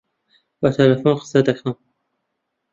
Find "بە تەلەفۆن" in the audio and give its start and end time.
0.59-1.15